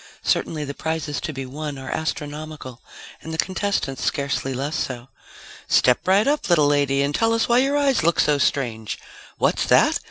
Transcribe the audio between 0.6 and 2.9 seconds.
the prizes to be won are astronomical